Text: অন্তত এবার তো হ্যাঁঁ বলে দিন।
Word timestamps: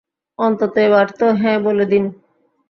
অন্তত 0.39 0.73
এবার 0.79 1.07
তো 1.19 1.25
হ্যাঁঁ 1.41 1.59
বলে 1.65 1.85
দিন। 1.85 2.03